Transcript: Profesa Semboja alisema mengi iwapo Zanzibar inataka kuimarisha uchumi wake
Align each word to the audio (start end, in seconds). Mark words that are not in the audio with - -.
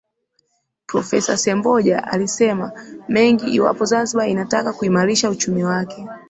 Profesa 0.87 1.37
Semboja 1.37 2.03
alisema 2.03 2.71
mengi 3.07 3.45
iwapo 3.49 3.85
Zanzibar 3.85 4.29
inataka 4.29 4.73
kuimarisha 4.73 5.29
uchumi 5.29 5.63
wake 5.63 6.07